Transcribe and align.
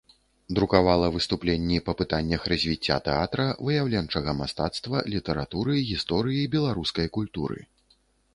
Друкавала 0.59 1.09
выступленні 1.17 1.77
па 1.89 1.93
пытаннях 1.99 2.47
развіцця 2.53 2.97
тэатра, 3.09 3.45
выяўленчага 3.67 4.35
мастацтва, 4.41 5.05
літаратуры, 5.17 5.73
гісторыі 5.91 6.51
беларускай 6.57 7.07
культуры. 7.21 7.59